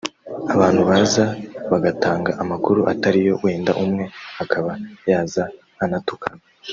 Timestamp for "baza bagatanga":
0.89-2.31